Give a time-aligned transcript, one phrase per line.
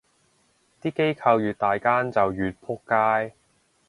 [0.81, 3.35] 啲機構越大間就越仆街